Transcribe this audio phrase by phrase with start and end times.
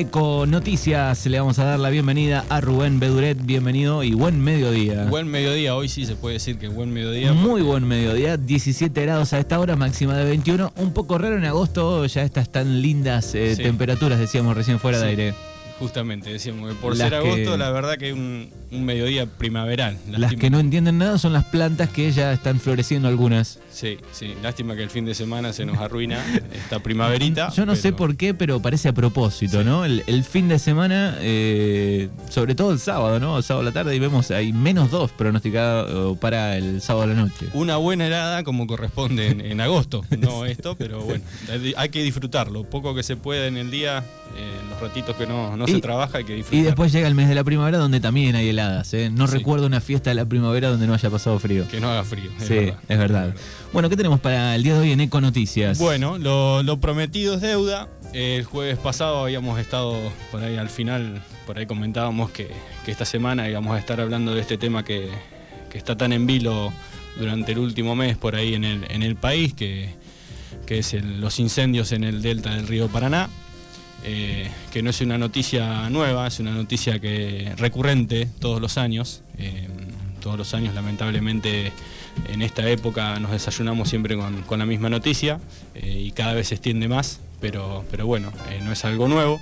[0.00, 5.06] Eco Noticias, le vamos a dar la bienvenida a Rubén Beduret, bienvenido y buen mediodía.
[5.06, 7.32] Buen mediodía, hoy sí se puede decir que buen mediodía.
[7.32, 10.70] Muy buen mediodía, 17 grados a esta hora, máxima de 21.
[10.76, 13.62] Un poco raro en agosto, ya estas tan lindas eh, Sí.
[13.62, 15.34] temperaturas, decíamos recién fuera de aire.
[15.78, 19.26] Justamente, decíamos que por Las ser que- agosto, la verdad que es un, un mediodía
[19.26, 19.98] primaveral.
[20.08, 23.58] Las que no entienden nada son las plantas que ya están floreciendo algunas.
[23.70, 26.24] Sí, sí, lástima que el fin de semana se nos arruina
[26.54, 27.50] esta primaverita.
[27.50, 29.64] Yo no sé por qué, pero parece a propósito, Sí.
[29.66, 29.84] ¿no?
[29.84, 33.36] El, el fin de semana, eh, sobre todo el sábado, ¿no?
[33.36, 37.06] El sábado a la tarde y vemos hay menos dos pronosticados para el sábado a
[37.08, 37.48] la noche.
[37.52, 41.22] Una buena helada como corresponde en, en agosto, no esto, pero bueno,
[41.76, 42.64] hay que disfrutarlo.
[42.64, 43.98] Poco que se pueda en el día,
[44.36, 46.58] eh, los ratitos que no, no Y- se trabaja, hay que disfrutar.
[46.60, 49.10] Y después llega el mes de la primavera donde también hay heladas, ¿eh?
[49.10, 49.38] No Sí.
[49.38, 51.66] recuerdo una fiesta de la primavera donde no haya pasado frío.
[51.68, 52.30] Que no haga frío.
[52.40, 52.78] es sí, verdad.
[52.88, 53.34] es verdad.
[53.72, 55.78] Bueno, ¿qué tenemos para el día de hoy en Eco Noticias?
[55.78, 57.88] Bueno, lo, lo prometido es deuda.
[58.12, 59.96] El jueves pasado habíamos estado
[60.30, 62.48] por ahí al final, por ahí comentábamos que,
[62.84, 65.08] que esta semana íbamos a estar hablando de este tema que,
[65.70, 66.72] que está tan en vilo
[67.18, 69.90] durante el último mes por ahí en el, en el país, que,
[70.66, 73.28] que es el- los incendios en el delta del río Paraná.
[74.08, 79.22] Eh, que no es una noticia nueva, es una noticia que recurrente todos los años.
[79.38, 79.68] eh,
[80.20, 81.70] todos los años, lamentablemente,
[82.28, 85.38] en esta época nos desayunamos siempre con, la misma noticia
[85.76, 88.32] eh, y cada vez se extiende más, pero, pero bueno,
[88.64, 89.40] no es algo nuevo.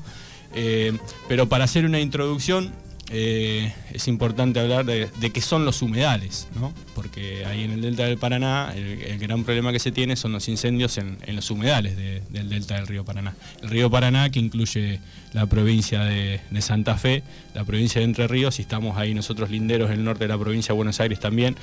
[1.26, 2.70] Pero para hacer una introducción,
[3.10, 6.72] eh, es importante hablar de, qué son los humedales, ¿no?
[6.94, 10.48] porque ahí en el delta del Paraná el, gran problema que se tiene son los
[10.48, 13.34] incendios en, los humedales de- del delta del río Paraná.
[13.62, 15.00] El río Paraná que incluye
[15.34, 17.22] la provincia de, Santa Fe,
[17.54, 20.72] la provincia de Entre Ríos y estamos ahí nosotros linderos del norte de la provincia
[20.72, 21.56] de Buenos Aires también,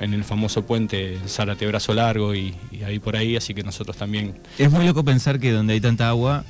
[0.00, 4.34] en el, famoso puente Zárate Brazo Largo y ahí por ahí, así que nosotros también
[4.58, 6.44] Es muy loco pensar que donde hay tanta agua...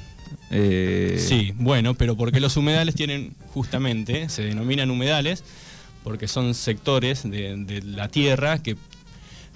[0.50, 5.44] eh, Sí, bueno, pero porque los humedales tienen justamente, se denominan humedales,
[6.02, 8.76] porque son sectores de, de la tierra que,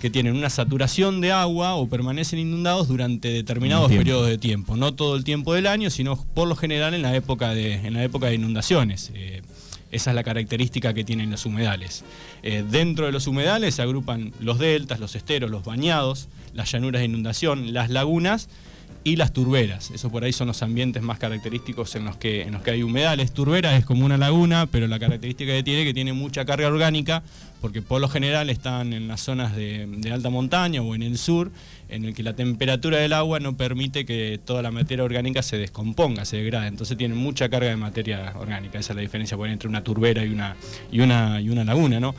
[0.01, 4.77] que tienen una saturación de agua o permanecen inundados durante determinados periodos de tiempo.
[4.77, 7.95] No todo el tiempo del año, sino por lo general en la época de, en
[7.95, 9.11] la época de inundaciones.
[9.15, 9.43] Eh,
[9.91, 12.05] esa es la característica que tienen los humedales.
[12.43, 17.01] Eh, dentro de los humedales se agrupan los deltas, los esteros, los bañados, las llanuras
[17.01, 18.49] de inundación, las lagunas
[19.09, 19.91] y las turberas.
[19.91, 22.83] Eso por ahí son los ambientes más característicos en los que, en los que hay
[22.83, 23.33] humedales.
[23.33, 26.69] Turbera es como una laguna, pero la característica que tiene es que tiene mucha carga
[26.69, 27.23] orgánica,
[27.63, 31.51] porque por lo general están en las zonas de, alta montaña o en el sur,
[31.89, 35.57] en el que la temperatura del agua no permite que toda la materia orgánica se
[35.57, 36.67] descomponga, se degrade.
[36.67, 38.79] Entonces tienen mucha carga de materia orgánica.
[38.79, 40.55] Esa es la diferencia entre una turbera y una,
[40.93, 42.15] y una, y una laguna, ¿no?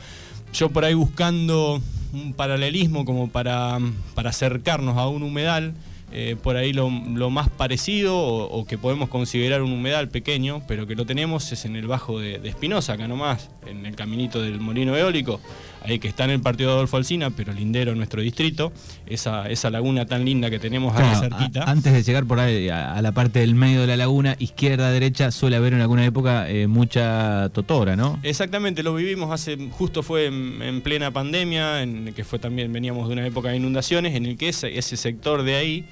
[0.52, 1.80] Yo por ahí buscando
[2.12, 3.78] un paralelismo como para,
[4.16, 5.74] para acercarnos a un humedal,
[6.12, 10.86] eh, por ahí lo, más parecido o, o que podemos considerar un humedal pequeño, pero
[10.86, 14.42] que lo tenemos es en el Bajo de, de Espinosa, acá nomás, en el caminito
[14.42, 15.40] del Molino Eólico,
[15.82, 18.72] ahí que está en el partido de Adolfo Alsina, pero lindero en nuestro distrito,
[19.06, 21.64] esa, esa laguna tan linda que tenemos Claro, cerquita.
[21.64, 24.36] a- antes de llegar por ahí a, a la parte del medio de la laguna,
[24.38, 28.18] izquierda, derecha, suele haber en alguna época eh, mucha totora, ¿no?
[28.22, 33.06] Exactamente, lo vivimos hace, justo fue en, en plena pandemia, en que fue también, veníamos
[33.08, 35.84] de una época de inundaciones, en el que ese, ese sector de ahí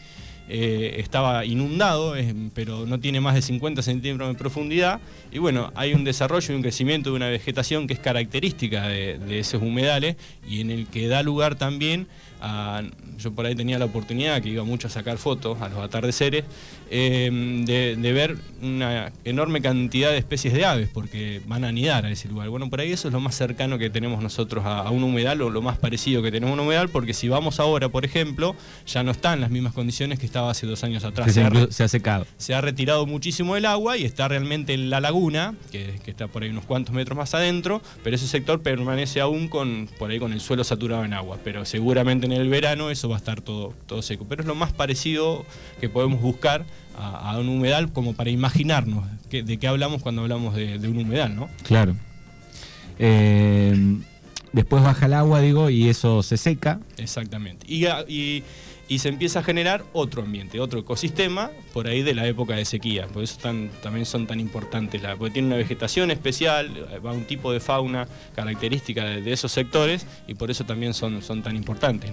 [0.49, 2.15] eh, estaba inundado,
[2.55, 5.01] pero no tiene más de 50 centímetros de profundidad.
[5.31, 9.39] Y bueno, hay un desarrollo y un crecimiento de una vegetación que es característica de
[9.39, 10.17] esos humedales
[10.49, 12.07] y en el que da lugar también
[12.41, 12.83] a.
[13.19, 16.45] Yo por ahí tenía la oportunidad, que iba mucho a sacar fotos a los atardeceres,
[16.89, 22.07] eh, de, de ver una enorme cantidad de especies de aves, porque van a anidar
[22.07, 22.49] a ese lugar.
[22.49, 25.43] Bueno, por ahí eso es lo más cercano que tenemos nosotros a, a un humedal,
[25.43, 28.55] o lo más parecido que tenemos a un humedal, porque si vamos ahora, por ejemplo,
[28.87, 31.37] ya no está en las mismas condiciones que estaba hace dos años atrás.
[31.37, 32.27] Ha se ha secado.
[32.37, 36.29] se ha retirado muchísimo el agua y está realmente en la laguna, que, que está
[36.29, 40.21] por ahí unos cuantos metros más adentro, pero ese sector permanece aún con, por ahí
[40.21, 41.39] con el suelo saturado en agua.
[41.43, 44.27] Pero seguramente en el verano eso va a estar todo, todo seco.
[44.29, 45.45] Pero es lo más parecido
[45.81, 46.65] que podemos buscar
[46.99, 50.99] a, a un humedal como para imaginarnos de qué hablamos cuando hablamos de, de un
[50.99, 51.49] humedal, ¿no?
[51.65, 51.95] Claro.
[52.99, 53.99] Eh,
[54.53, 56.81] después baja el agua, digo, y eso se seca.
[56.97, 57.67] Exactamente.
[57.69, 58.43] Y, a- y-
[58.91, 62.65] y se empieza a generar otro ambiente, otro ecosistema, por ahí de la época de
[62.65, 63.07] sequía.
[63.07, 67.13] Por eso tan- también son tan importantes, la, porque tiene una vegetación especial, eh, va
[67.13, 71.43] un tipo de fauna característica de, de esos sectores, y por eso también son, son
[71.43, 72.11] tan importantes.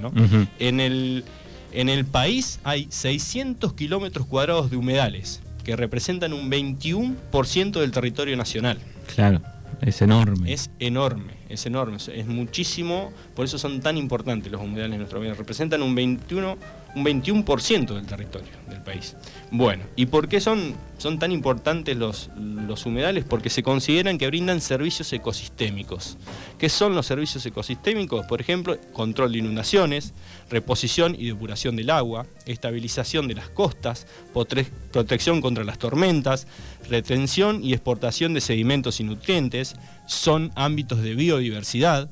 [0.59, 1.23] en, el,
[1.71, 8.35] en el país hay 600 kilómetros cuadrados de humedales, que representan un 21% del territorio
[8.35, 8.79] nacional.
[9.15, 9.41] Claro,
[9.85, 10.51] es enorme.
[10.51, 15.19] Es enorme, es enorme, es- muchísimo, por eso son tan importantes los humedales en nuestro
[15.19, 15.37] país.
[15.37, 16.57] Representan un 21,
[16.95, 19.15] un 21% del territorio del país.
[19.51, 23.25] Bueno, ¿y por qué son, son tan importantes los, los humedales?
[23.25, 26.17] Porque se consideran que brindan servicios ecosistémicos.
[26.57, 28.25] ¿Qué son los servicios ecosistémicos?
[28.27, 30.13] Por ejemplo, control de inundaciones,
[30.49, 34.07] reposición y depuración del agua, estabilización de las costas,
[34.91, 36.47] protección contra las tormentas,
[36.89, 39.75] retención y exportación de sedimentos y nutrientes,
[40.07, 42.09] son ámbitos de biodiversidad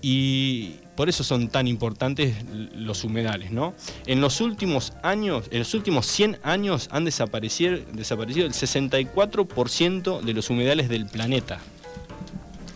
[0.00, 2.34] y por eso son tan importantes
[2.74, 3.72] los humedales, ¿no?
[4.06, 10.34] En los últimos años, en los últimos 100 años han desaparecido, desaparecido el 64% de
[10.34, 11.60] los humedales del planeta.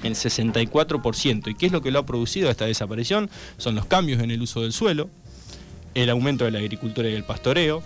[0.05, 1.51] El 64%.
[1.51, 3.29] ¿Y qué es lo que lo ha producido esta desaparición?
[3.57, 5.11] Son los cambios en el uso del suelo,
[5.95, 7.83] el aumento de la agricultura y el pastoreo,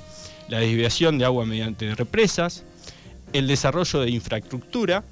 [0.50, 2.64] la desviación de agua mediante represas,
[3.32, 5.02] el desarrollo de infraestructura,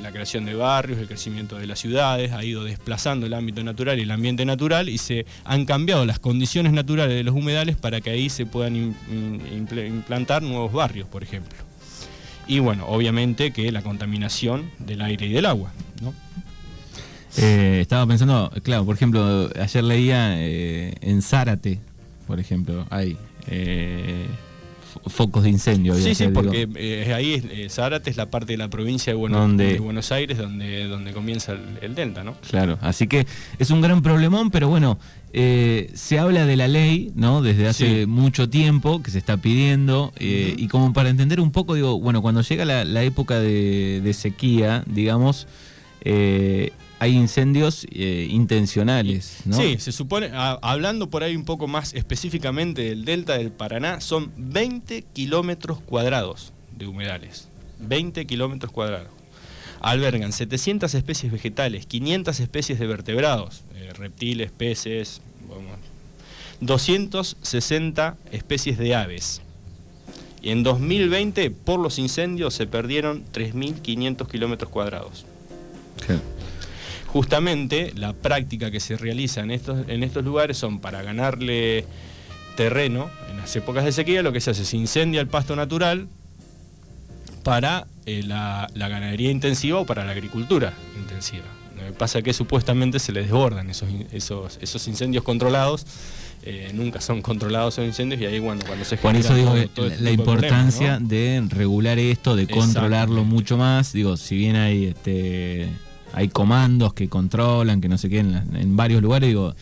[0.00, 3.98] la creación de barrios, el crecimiento de las ciudades, ha ido desplazando el ámbito natural
[3.98, 8.00] y el ambiente natural y se han cambiado las condiciones naturales de los humedales para
[8.00, 11.58] que ahí se puedan implantar nuevos barrios, por ejemplo.
[12.46, 15.72] Y bueno, obviamente que la contaminación del aire y del agua.
[17.36, 21.78] Eh, estaba pensando, claro, por ejemplo, ayer leía eh, en Zárate,
[22.26, 23.16] por ejemplo, hay
[23.48, 24.26] eh,
[25.06, 25.94] focos de incendio.
[25.94, 30.12] Sí, sí, porque eh, ahí eh, Zárate es la parte de la provincia de, Buenos
[30.12, 32.34] Aires donde, donde comienza el, delta, ¿no?
[32.48, 33.26] Claro, así que
[33.58, 34.98] es un gran problemón, pero bueno,
[35.32, 37.42] eh, se habla de la ley, ¿no?
[37.42, 41.98] Desde hace mucho tiempo que se está pidiendo y como para entender un poco, digo,
[42.00, 45.46] bueno, cuando llega la, época de, de, sequía, digamos,
[46.98, 49.56] hay incendios eh, intencionales, ¿no?
[49.56, 54.32] Sí, se supone, hablando por ahí un poco más específicamente del delta del Paraná, son
[54.36, 57.48] 20 kilómetros cuadrados de humedales.
[57.78, 59.08] 20 kilómetros cuadrados.
[59.80, 65.20] Albergan 700 especies vegetales, 500 especies de vertebrados, eh, reptiles, peces,
[66.60, 69.40] 260 especies de aves.
[70.42, 75.24] Y en 2020, por los incendios, se perdieron 3.500 kilómetros cuadrados
[77.12, 81.84] justamente la práctica que se realiza en estos, en estos lugares son para ganarle
[82.56, 86.08] terreno en las épocas de sequía, lo que se hace es incendia el pasto natural
[87.44, 91.44] para eh, la, ganadería intensiva o para la agricultura intensiva.
[91.76, 95.86] Lo que pasa es que supuestamente se les desbordan esos, esos, esos incendios controlados.
[96.42, 99.54] Eh, nunca son controlados esos incendios y ahí bueno cuando se por eso digo
[99.98, 105.68] la, importancia de regular esto de controlarlo mucho más digo si bien hay este
[106.12, 109.54] hay comandos que controlan, que no sé qué, en, varios lugares, digo,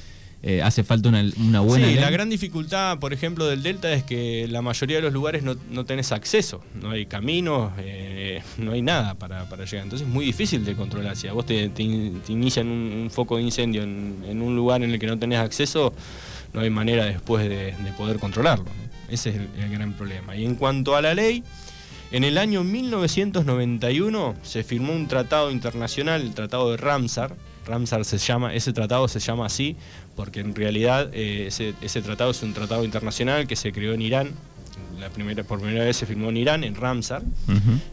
[0.43, 1.88] eh, hace falta una, una buena...
[1.88, 5.43] Sí, la gran dificultad, por ejemplo, del Delta es que la mayoría de los lugares
[5.43, 9.84] no, no tenés acceso, no hay caminos, eh, no hay nada para, llegar.
[9.84, 11.16] Entonces es muy difícil de controlar.
[11.16, 11.70] Si a vos te,
[12.28, 15.93] inician un, foco de incendio en, un lugar en el que no tenés acceso,
[16.52, 18.66] no hay manera después de, poder controlarlo.
[19.08, 20.37] Ese es el gran problema.
[20.37, 21.43] Y en cuanto a la ley...
[22.12, 27.35] En el año 1991 se firmó un tratado internacional, el Tratado de Ramsar.
[27.67, 29.76] Ramsar se llama, ese tratado se llama así
[30.14, 34.31] porque en realidad eh, ese, tratado es un tratado internacional que se creó en Irán.
[35.00, 37.23] La primera, por primera vez se firmó en Irán, en Ramsar,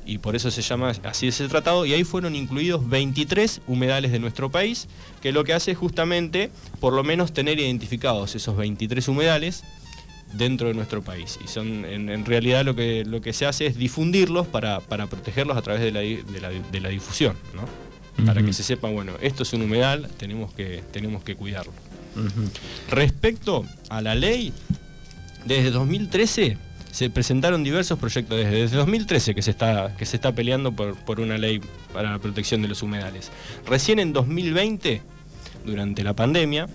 [0.05, 1.85] y por eso se llama así ese tratado.
[1.85, 4.87] Y ahí fueron incluidos 23 humedales de nuestro país,
[5.21, 6.49] que lo que hace es justamente,
[6.79, 9.63] por lo menos, tener identificados esos 23 humedales
[10.33, 11.39] dentro de nuestro país.
[11.43, 15.61] Y son en, realidad lo que, lo que se hace es difundirlos para, protegerlos a
[15.61, 17.65] través de la, de la, difusión, ¿no?
[18.25, 21.73] Para que se sepa, bueno, esto es un humedal, tenemos que, tenemos que cuidarlo.
[22.89, 24.53] Respecto a la ley,
[25.45, 26.57] desde 2013
[26.91, 31.19] se presentaron diversos proyectos, desde, 2013 que se está, que se está peleando por, por
[31.19, 31.59] una ley
[31.91, 33.31] para la protección de los humedales.
[33.65, 35.01] Recién en 2020,
[35.65, 36.67] durante la pandemia,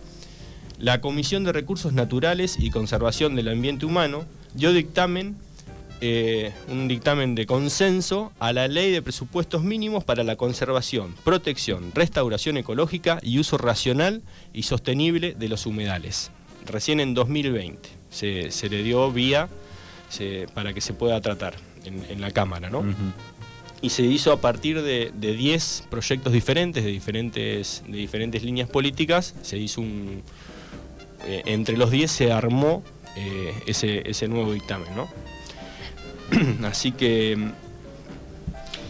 [0.79, 5.37] la Comisión de Recursos Naturales y Conservación del Ambiente Humano dio dictamen,
[6.01, 11.91] eh, un dictamen de consenso a la Ley de Presupuestos Mínimos para la Conservación, Protección,
[11.95, 16.31] Restauración Ecológica y Uso Racional y Sostenible de los Humedales.
[16.65, 19.49] Recién en 2020 se, le dio vía
[20.55, 21.55] para que se pueda tratar
[21.85, 22.85] en, la Cámara, ¿no?
[23.81, 29.35] y se hizo a partir de 10 proyectos diferentes, de diferentes, de diferentes líneas políticas,
[29.43, 30.23] se hizo un,
[31.29, 32.83] eh, entre los 10 se armó
[33.15, 35.11] eh, ese, nuevo dictamen, ¿no?
[36.67, 37.37] Así que,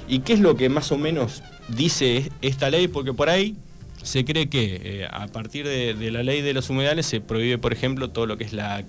[0.06, 2.86] ¿y qué es lo que más o menos dice esta ley?
[2.86, 3.56] Porque por ahí
[4.04, 7.72] se cree que eh, a partir de, la ley de los humedales se prohíbe, por
[7.72, 8.84] ejemplo, todo lo que es la,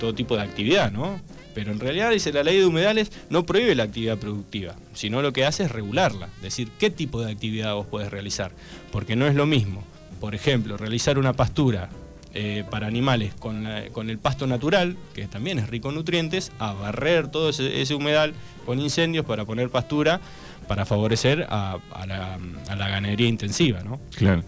[0.00, 1.20] todo tipo de actividad, ¿no?
[1.54, 5.34] Pero en realidad dice la ley de humedales no prohíbe la actividad productiva, sino lo
[5.34, 8.52] que hace es regularla, decir, qué tipo de actividad vos podés realizar,
[8.92, 9.84] porque no es lo mismo,
[10.20, 11.90] por ejemplo, realizar una pastura
[12.34, 17.28] eh, para animales con, el pasto natural, que también es rico en nutrientes, a barrer
[17.28, 18.34] todo ese, humedal
[18.66, 20.20] con incendios para poner pastura,
[20.66, 23.80] para favorecer a, la, ganadería intensiva.
[23.80, 23.98] ¿no?
[24.14, 24.44] Claro.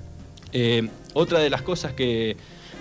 [0.52, 2.36] Eh, otra de las cosas que,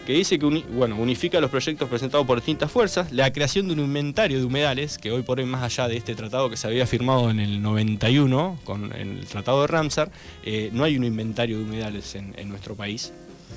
[0.06, 4.40] dice que bueno, unifica los proyectos presentados por distintas fuerzas, la creación de un inventario
[4.40, 7.30] de humedales, que hoy por hoy, más allá de este tratado que se había firmado
[7.30, 10.12] en el 91, con el tratado de Ramsar,
[10.44, 13.14] eh, no hay un inventario de humedales en nuestro país.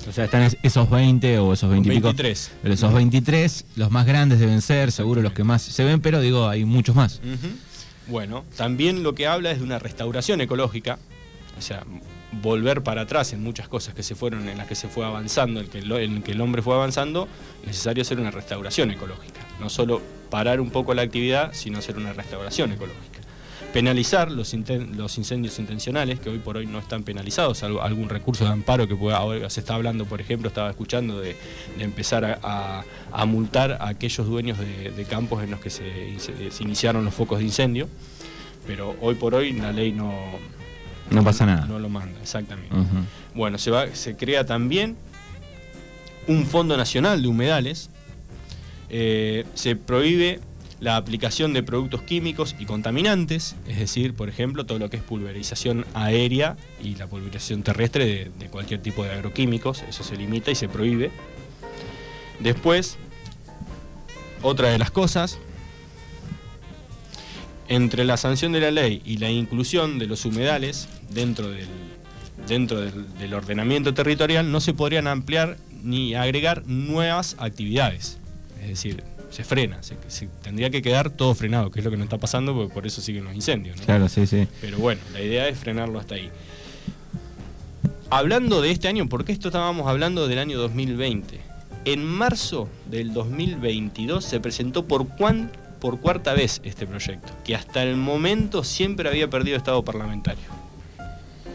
[0.07, 2.51] O sea, están esos 20 o esos 20 23.
[2.61, 6.19] pero esos 23, los más grandes deben ser, seguro los que más se ven, pero
[6.19, 7.21] digo, hay muchos más.
[8.07, 10.99] Bueno, también lo que habla es de una restauración ecológica,
[11.57, 11.85] o sea,
[12.41, 15.61] volver para atrás en muchas cosas que se fueron, en las que se fue avanzando,
[15.61, 17.29] en que, en que el hombre fue avanzando,
[17.65, 19.39] necesario hacer una restauración ecológica.
[19.59, 23.22] No solo parar un poco la actividad, sino hacer una restauración ecológica
[23.73, 24.53] penalizar los,
[24.95, 28.95] los, incendios intencionales, que hoy por hoy no están penalizados, algún recurso de amparo que
[28.95, 31.35] pueda, ahora se está hablando, por ejemplo, estaba escuchando de,
[31.79, 36.15] empezar a, multar a aquellos dueños de, campos en los que se,
[36.59, 37.89] iniciaron los focos de incendio,
[38.67, 40.13] pero hoy por hoy la ley no...
[41.09, 41.65] No pasa nada.
[41.65, 42.75] No lo manda, exactamente.
[43.33, 44.95] Bueno, se, va, se crea también
[46.27, 47.89] un Fondo Nacional de Humedales,
[48.89, 50.39] eh, se prohíbe
[50.83, 55.03] la aplicación de productos químicos y contaminantes, es decir, por ejemplo, todo lo que es
[55.03, 60.55] pulverización aérea y la pulverización terrestre de, cualquier tipo de agroquímicos, eso se limita y
[60.55, 61.09] se prohíbe.
[62.41, 62.97] Después,
[64.41, 65.39] otra de las cosas,
[67.69, 71.69] entre la sanción de la ley y la inclusión de los humedales dentro del,
[72.45, 78.17] dentro del ordenamiento territorial, no se podrían ampliar ni agregar nuevas actividades.
[78.61, 79.95] Es decir, se frena, se,
[80.43, 83.01] tendría que quedar todo frenado, que es lo que no está pasando, porque por eso
[83.01, 83.81] siguen los incendios.
[83.81, 84.47] Claro, sí, sí.
[84.61, 86.29] Pero bueno, la idea es frenarlo hasta ahí.
[88.11, 91.39] Hablando de este año, porque esto estábamos hablando del año 2020.
[91.85, 95.07] En marzo del 2022 se presentó por,
[95.79, 100.45] por cuarta vez este proyecto, que hasta el momento siempre había perdido estado parlamentario.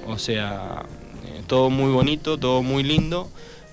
[0.09, 0.85] O sea,
[1.27, 3.31] eh, todo muy bonito, todo muy lindo,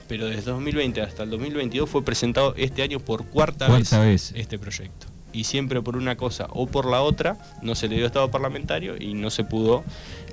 [0.08, 5.08] pero desde 2020 hasta el 2022 fue presentado este año por cuarta, vez, este proyecto.
[5.34, 8.96] Y siempre por una cosa o por la otra no se le dio estado parlamentario
[8.98, 9.84] y no se pudo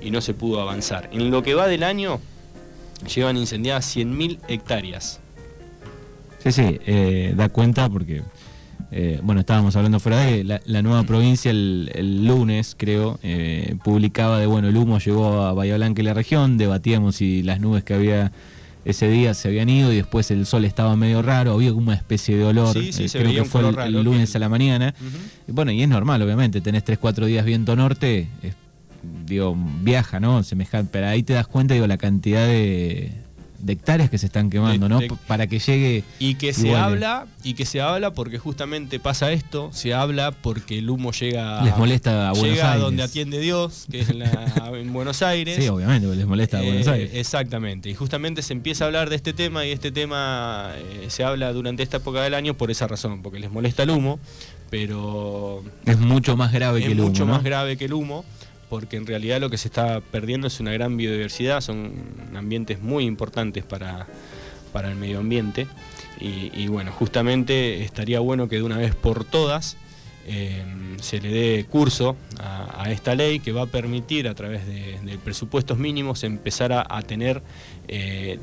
[0.01, 1.09] y no se pudo avanzar.
[1.11, 2.19] En lo que va del año
[3.13, 5.19] llevan incendiadas 100.000 hectáreas.
[6.39, 8.21] Sí, sí, eh, da cuenta porque,
[8.91, 14.39] eh, bueno, estábamos hablando fuera de la, la nueva provincia el, lunes, creo, eh, publicaba
[14.39, 17.83] de, bueno, el humo llegó a Bahía Blanca y la región, debatíamos si las nubes
[17.83, 18.31] que había
[18.85, 21.95] ese día se habían ido y después el sol estaba medio raro, había como una
[21.95, 24.93] especie de olor, sí, sí, eh, creo que fue el, lunes a la mañana.
[25.47, 28.27] y bueno, y es normal, obviamente, tenés 3-4 días viento norte,
[29.25, 30.43] digo, viaja, ¿no?
[30.43, 33.11] Semejante, pero ahí te das cuenta, digo, la cantidad de,
[33.63, 34.99] de hectáreas que se están quemando, ¿no?
[35.27, 36.03] Para que llegue.
[36.19, 40.79] Y que se habla, y que se habla porque justamente pasa esto, se habla porque
[40.79, 41.63] el humo llega.
[41.63, 44.09] Les molesta a Buenos llega donde atiende Dios, que es
[44.73, 45.57] en, Buenos Aires.
[45.57, 47.11] Sí, obviamente, les molesta a Buenos eh, Aires.
[47.13, 47.89] Exactamente.
[47.89, 51.53] Y justamente se empieza a hablar de este tema y este tema eh, se habla
[51.53, 54.19] durante esta época del año por esa razón, porque les molesta el humo,
[54.69, 55.63] pero.
[55.85, 57.03] Es mucho más grave que el humo.
[57.03, 58.25] Es mucho más grave que el humo
[58.73, 61.93] porque en realidad lo que se está perdiendo es una gran biodiversidad, son
[62.35, 64.07] ambientes muy importantes para,
[64.73, 65.67] el medio ambiente.
[66.19, 69.77] Y, bueno, justamente estaría bueno que de una vez por todas
[70.25, 70.63] eh,
[71.01, 75.77] se le dé curso a, esta ley que va a permitir a través de, presupuestos
[75.77, 77.43] mínimos empezar a, tener
[77.87, 78.39] eh,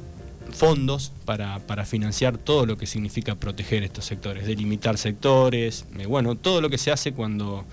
[0.52, 6.60] fondos para, financiar todo lo que significa proteger estos sectores, delimitar sectores, eh, bueno, todo
[6.60, 7.64] lo que se hace cuando,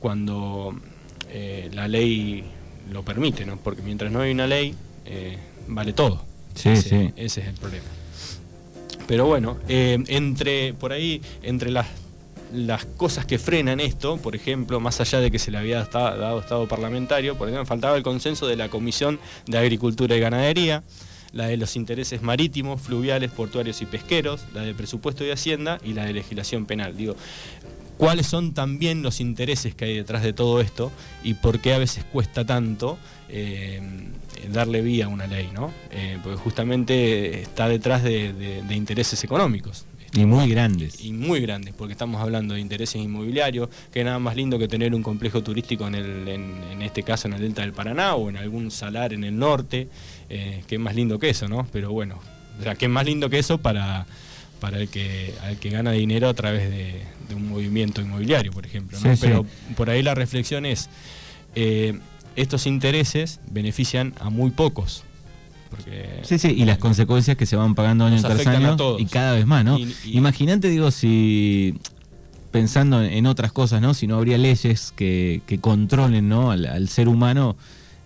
[0.00, 0.78] cuando
[1.30, 2.44] eh, la ley
[2.90, 3.56] lo permite, ¿no?
[3.56, 6.24] Porque mientras no hay una ley, eh, vale todo.
[6.54, 7.12] Sí, ese, sí.
[7.16, 7.86] ese es el problema.
[9.06, 11.86] Pero bueno, eh, entre por ahí, entre las,
[12.52, 16.40] las cosas que frenan esto, por ejemplo, más allá de que se le había dado
[16.40, 20.82] estado parlamentario, por ejemplo, faltaba el consenso de la Comisión de Agricultura y Ganadería,
[21.32, 25.92] la de los intereses marítimos, fluviales, portuarios y pesqueros, la de presupuesto y hacienda y
[25.92, 26.96] la de legislación penal.
[26.96, 27.16] Digo,
[27.98, 30.90] cuáles son también los intereses que hay detrás de todo esto
[31.22, 32.96] y por qué a veces cuesta tanto
[33.28, 33.82] eh,
[34.52, 35.72] darle vía a una ley, ¿no?
[35.90, 39.84] Eh, porque justamente está detrás de, intereses económicos.
[40.14, 41.04] Y muy grandes.
[41.04, 44.94] Y muy grandes, porque estamos hablando de intereses inmobiliarios, que nada más lindo que tener
[44.94, 48.38] un complejo turístico en, el, en, este caso en el delta del Paraná o en
[48.38, 49.88] algún salar en el norte,
[50.30, 51.66] eh, que es más lindo que eso, ¿no?
[51.72, 52.18] Pero bueno,
[52.58, 54.06] o sea, que es más lindo que eso para,
[54.60, 57.02] para el que, al que gana dinero a través de,
[57.34, 58.98] un movimiento inmobiliario, por ejemplo.
[59.20, 59.44] Pero
[59.76, 60.88] por ahí la reflexión es,
[61.54, 61.98] eh,
[62.36, 65.04] estos intereses benefician a muy pocos,
[65.70, 69.32] Porque, sí, sí, y las consecuencias que se van pagando año tras año y cada
[69.32, 69.78] vez más, ¿no?
[70.06, 71.74] Imagínate, digo, si
[72.50, 73.92] pensando en otras cosas, ¿no?
[73.92, 76.50] Si no habría leyes que, controlen, ¿no?
[76.50, 77.56] al ser humano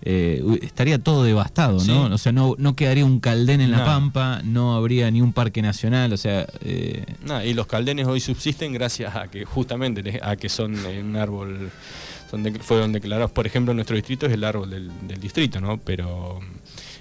[0.04, 2.12] eh, estaría todo devastado, ¿no?
[2.12, 5.62] O sea, no, no quedaría un caldén en la pampa, no habría ni un parque
[5.62, 6.46] nacional, o sea...
[6.64, 7.04] Eh...
[7.44, 11.70] y los caldenes hoy subsisten gracias a que justamente a que son un árbol,
[12.28, 15.78] son fueron declarados, por ejemplo, nuestro distrito es el árbol del, distrito, ¿no?
[15.78, 16.40] Pero...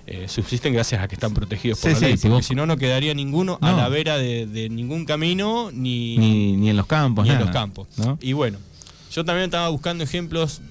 [0.08, 3.14] Eh, subsisten gracias a que están protegidos por la ley, porque si no, no quedaría
[3.14, 7.26] ninguno a la vera de, ningún camino, ni, ni, en los campos.
[7.26, 7.88] Ni en los campos.
[8.20, 8.58] Y bueno,
[9.12, 10.62] yo también estaba buscando ejemplos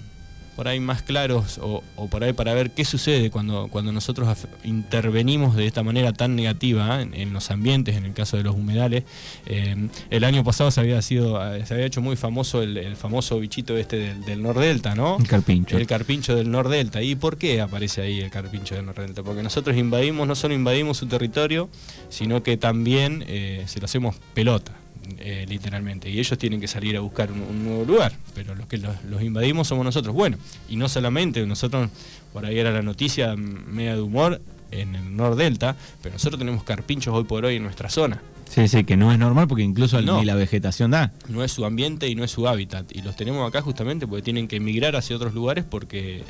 [0.56, 4.28] por ahí más claros o, por ahí para ver qué sucede cuando, cuando nosotros
[4.64, 7.08] intervenimos de esta manera tan negativa ¿eh?
[7.12, 9.04] en, los ambientes, en el caso de los humedales.
[9.46, 13.38] Eh, el año pasado se había sido, eh, se había hecho muy famoso el, famoso
[13.38, 15.16] bichito este del, del, Nordelta, ¿no?
[15.18, 15.76] El carpincho.
[15.76, 17.02] El carpincho del Nordelta.
[17.02, 19.22] ¿Y por qué aparece ahí el carpincho del Nordelta?
[19.22, 21.68] Porque nosotros invadimos, no solo invadimos su territorio,
[22.08, 23.24] sino que también
[23.66, 24.72] se lo hacemos pelota.
[25.18, 26.08] Eh, literalmente.
[26.10, 29.68] Y ellos tienen que salir a buscar un, nuevo lugar, pero los que los, invadimos
[29.68, 30.14] somos nosotros.
[30.14, 30.36] Bueno,
[30.68, 31.90] y no solamente nosotros,
[32.32, 34.40] por ahí era la noticia media de humor
[34.70, 38.22] en el Delta pero nosotros tenemos carpinchos hoy por hoy en nuestra zona.
[38.50, 41.12] Sí, sí, que no es normal porque incluso ni la vegetación da.
[41.28, 42.90] No es su ambiente y no es su hábitat.
[42.92, 46.22] Y los tenemos acá justamente porque tienen que emigrar hacia otros lugares porque eh,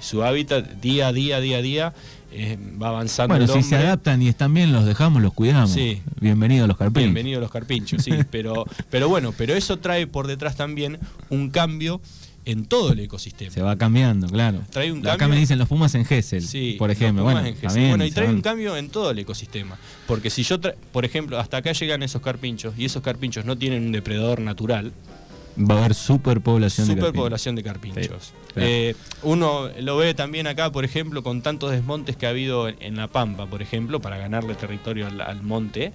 [0.00, 1.94] su hábitat día a día, día a día,
[2.30, 3.34] eh, va avanzando.
[3.34, 5.70] Bueno, si se adaptan y están bien, los dejamos, los cuidamos.
[5.70, 6.02] Sí.
[6.20, 7.04] Bienvenidos los carpinchos.
[7.04, 8.12] Bienvenidos los carpinchos, sí.
[8.30, 10.98] pero, pero bueno, pero eso trae por detrás también
[11.30, 12.02] un cambio
[12.44, 13.50] en todo el ecosistema.
[13.50, 14.62] Se va cambiando, claro.
[14.70, 17.24] Trae un cambio, Acá me dicen los pumas en Gessel, sí, por ejemplo.
[17.24, 19.78] Bueno, bueno, y trae un cambio en todo el ecosistema.
[20.06, 20.60] Porque si yo,
[20.92, 24.92] por ejemplo, hasta acá llegan esos carpinchos y esos carpinchos no tienen un depredador natural,
[25.58, 28.32] Va a haber superpoblación, superpoblación de carpinchos.
[28.56, 32.96] Eh, uno lo ve también acá, por ejemplo, con tantos desmontes que ha habido en,
[32.96, 35.92] La Pampa, por ejemplo, para ganarle territorio al monte.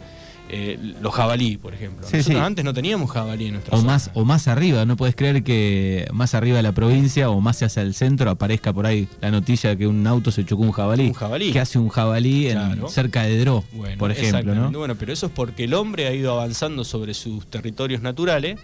[0.50, 2.08] Eh, los jabalí, por ejemplo.
[2.10, 3.94] Nosotros antes no teníamos jabalí en nuestra o zona.
[3.94, 7.62] Más, o más arriba, no puedes creer que más arriba de la provincia o más
[7.62, 10.72] hacia el centro aparezca por ahí la noticia de que un auto se chocó un
[10.72, 11.08] jabalí.
[11.08, 11.52] Un jabalí.
[11.52, 12.50] Que hace un jabalí
[12.90, 13.64] cerca de Dro,
[13.98, 14.56] por ejemplo.
[14.56, 14.72] ¿no?
[14.72, 18.60] Bueno, pero eso es porque el hombre ha ido avanzando sobre sus territorios naturales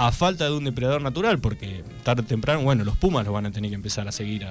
[0.00, 3.44] a falta de un depredador natural, porque tarde o temprano, bueno, los pumas los van
[3.44, 4.46] a tener que empezar a seguir.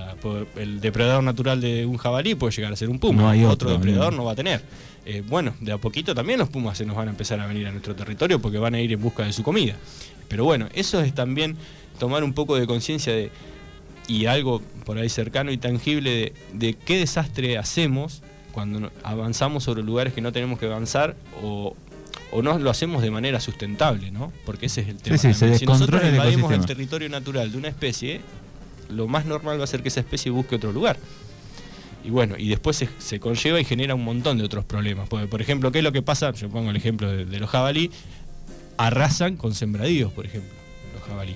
[0.55, 4.13] el depredador natural de un jabalí puede llegar a ser un puma, hay otro, depredador
[4.13, 4.61] no va a tener.
[5.07, 7.65] Eh, bueno, de a poquito también los pumas se nos van a empezar a venir
[7.65, 9.73] a nuestro territorio porque van a ir en busca de su comida.
[10.27, 11.57] Pero bueno, eso es también
[11.97, 13.31] tomar un poco de conciencia de
[14.07, 19.81] y algo por ahí cercano y tangible de, de qué desastre hacemos cuando avanzamos sobre
[19.81, 21.75] lugares que no tenemos que avanzar o
[22.31, 24.31] o no lo hacemos de manera sustentable, ¿no?
[24.45, 25.17] Porque ese es el tema.
[25.17, 28.21] si nosotros invadimos el, territorio natural de una especie,
[28.89, 30.97] lo más normal va a ser que esa especie busque otro lugar.
[32.03, 35.09] Y bueno, y después se, conlleva y genera un montón de otros problemas.
[35.09, 36.31] por ejemplo, ¿qué es lo que pasa?
[36.31, 37.91] Yo pongo el ejemplo de, los jabalí.
[38.77, 40.53] Arrasan con sembradíos, por ejemplo,
[40.93, 41.35] los jabalí.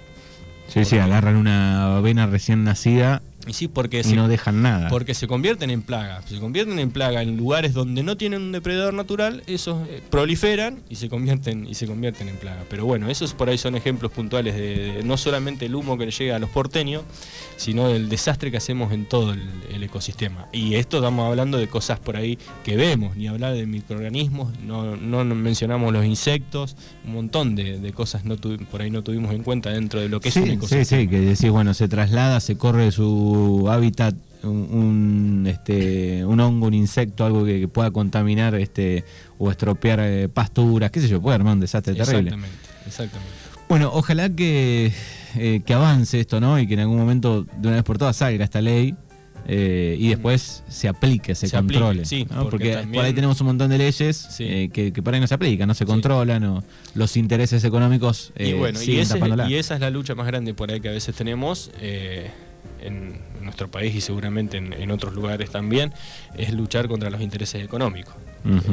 [0.69, 4.89] Sí, sí, agarran una avena recién nacida y sí, porque no dejan nada.
[4.89, 6.21] Porque se convierten en plaga.
[6.23, 10.79] Se convierten en plaga en lugares donde no tienen un depredador natural, esos eh, proliferan
[10.89, 12.63] y se convierten y se convierten en plaga.
[12.69, 16.11] Pero bueno, esos por ahí son ejemplos puntuales de, no solamente el humo que le
[16.11, 17.03] llega a los porteños,
[17.57, 19.41] sino del desastre que hacemos en todo el,
[19.83, 20.47] ecosistema.
[20.53, 24.95] Y esto estamos hablando de cosas por ahí que vemos, ni hablar de microorganismos, no,
[24.95, 29.71] no mencionamos los insectos, un montón de, cosas no por ahí no tuvimos en cuenta
[29.71, 30.85] dentro de lo que es un ecosistema.
[30.85, 33.32] Sí, sí, que decís, bueno, se traslada, se corre su
[33.69, 39.03] hábitat un, este, un hongo, un insecto, algo que, pueda contaminar este,
[39.37, 42.35] o estropear eh, pasturas, qué sé yo, puede armar un desastre terrible.
[42.85, 43.31] Exactamente,
[43.69, 44.91] Bueno, ojalá que,
[45.35, 46.59] eh, que avance esto, ¿no?
[46.59, 48.95] Y que en algún momento de una vez por todas salga esta ley.
[49.45, 52.05] Eh, y después se aplique, se, controle.
[52.05, 55.33] sí, porque, por ahí tenemos un montón de leyes que, que, por ahí no se
[55.33, 56.63] aplican, no se controlan, o
[56.95, 60.79] los intereses económicos y bueno, y, y, esa es la lucha más grande por ahí
[60.79, 61.71] que a veces tenemos
[62.81, 65.93] en nuestro país y seguramente en, otros lugares también,
[66.35, 68.13] es luchar contra los intereses económicos,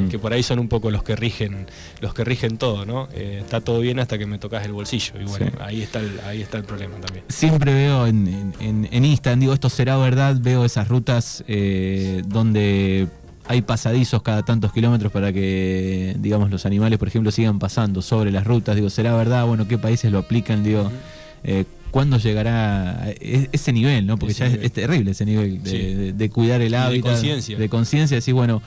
[0.09, 1.67] que por ahí son un poco los que rigen,
[1.99, 3.07] los que rigen todo, ¿no?
[3.13, 6.19] Eh, está todo bien hasta que me tocas el bolsillo y bueno, ahí está el,
[6.21, 7.25] ahí está el problema también.
[7.29, 13.07] Siempre veo en, en, Instagram, digo, esto será verdad, veo esas rutas eh, donde
[13.47, 18.31] hay pasadizos cada tantos kilómetros para que, digamos, los animales, por ejemplo, sigan pasando sobre
[18.31, 18.75] las rutas.
[18.75, 19.45] Digo, ¿será verdad?
[19.45, 20.63] Bueno, ¿qué países lo aplican?
[20.63, 20.89] Digo,
[21.91, 24.17] cuándo llegará e-, ese nivel, ¿no?
[24.17, 27.57] Porque ya Es, terrible ese nivel de, cuidar el hábitat, de conciencia.
[27.57, 28.61] De conciencia, decir, bueno,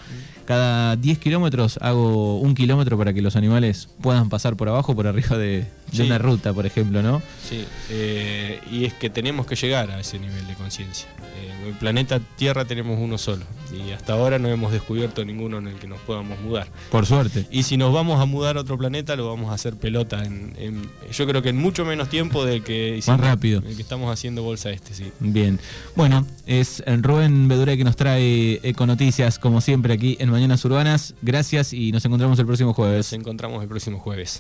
[0.45, 5.07] cada 10 kilómetros hago un kilómetro para que los animales puedan pasar por abajo, por
[5.07, 5.67] arriba de,
[5.99, 7.23] una ruta, por ejemplo, ¿no?
[7.49, 11.09] Sí, eh, y es que tenemos que llegar a ese nivel de conciencia.
[11.37, 15.69] Eh, el planeta Tierra tenemos uno solo y hasta ahora no hemos descubierto ninguno en
[15.69, 16.69] el que nos podamos mudar.
[16.91, 17.47] Por suerte.
[17.51, 20.23] Y si nos vamos a mudar a otro planeta, lo vamos a hacer pelota.
[20.25, 23.63] En, yo creo que en mucho menos tiempo del que, Más rápido.
[23.63, 25.11] que estamos haciendo bolsa este, sí.
[25.21, 25.59] Bien.
[25.97, 31.15] Bueno, es Rubén Bedure que nos trae Econoticias, como siempre, aquí en Mañanas Urbanas.
[31.23, 33.13] Gracias y nos encontramos el próximo jueves.
[33.13, 34.33] Nos encontramos el próximo jueves.